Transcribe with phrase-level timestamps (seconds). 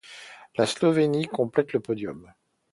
[0.55, 2.33] La Slovénie complète le podium.